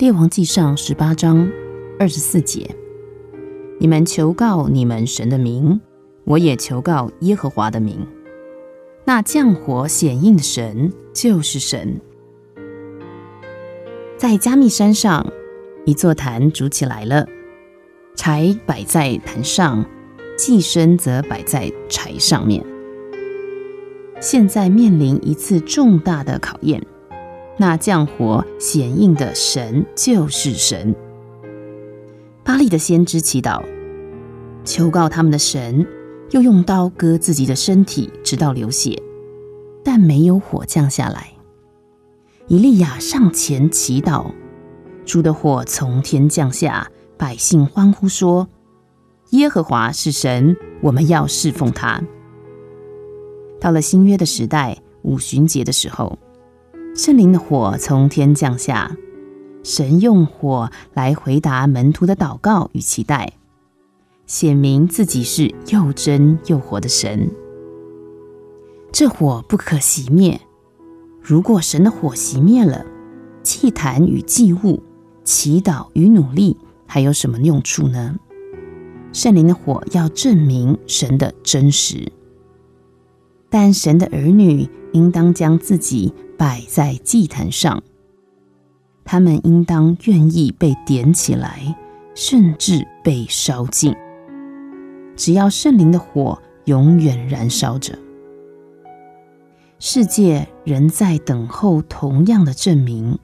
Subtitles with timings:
[0.00, 1.46] 列王记上十八章
[1.98, 2.74] 二十四节：
[3.78, 5.78] 你们求告你们神的名，
[6.24, 8.06] 我也求告耶和华的名。
[9.04, 12.00] 那降火显应的神就是神。
[14.16, 15.30] 在加密山上，
[15.84, 17.26] 一座坛筑起来了，
[18.16, 19.84] 柴摆在坛上，
[20.34, 22.64] 祭牲则摆在柴上面。
[24.18, 26.82] 现在面临一次重大的考验，
[27.60, 30.96] 那降火显应的神就是神。
[32.42, 33.62] 巴利的先知祈祷，
[34.64, 35.86] 求告他们的神，
[36.30, 38.98] 又用刀割自己的身体，直到流血，
[39.84, 41.34] 但没有火降下来。
[42.46, 44.32] 以利亚上前祈祷，
[45.04, 48.48] 主的火从天降下，百姓欢呼说
[49.32, 52.02] ：“耶和华是神，我们要侍奉他。”
[53.60, 56.18] 到了新约的时代，五旬节的时候，
[56.94, 58.96] 圣灵的火从天降下，
[59.62, 63.34] 神用火来回答门徒的祷告与期待，
[64.26, 67.30] 显明自己是又真又活的神。
[68.92, 70.40] 这火不可熄灭。
[71.22, 72.84] 如果神的火熄灭了，
[73.42, 74.82] 祭坛与祭物、
[75.22, 78.16] 祈祷与努力还有什么用处呢？
[79.12, 82.10] 圣灵的火要证明神的真实，
[83.48, 87.82] 但神的儿女应当将自己摆在祭坛上，
[89.04, 91.76] 他们应当愿意被点起来，
[92.14, 93.94] 甚至被烧尽。
[95.16, 97.98] 只要圣灵的火永远燃烧着。
[99.78, 103.18] 世界仍在等候同样的证明，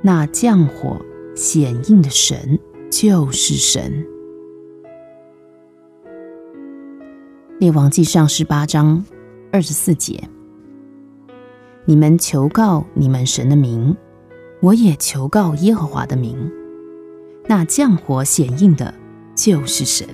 [0.00, 1.00] 那降火
[1.34, 2.58] 显应的神
[2.90, 4.06] 就是神。
[7.58, 9.04] 列王记上十八章
[9.52, 10.28] 二十四节：
[11.84, 13.96] 你们求告你们神的名，
[14.60, 16.50] 我也求告耶和华的名，
[17.48, 18.94] 那降火显应的
[19.34, 20.06] 就是神。